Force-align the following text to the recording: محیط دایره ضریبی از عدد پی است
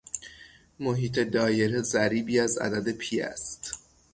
محیط 0.79 1.19
دایره 1.19 1.81
ضریبی 1.81 2.39
از 2.39 2.57
عدد 2.57 2.91
پی 2.91 3.21
است 3.21 3.73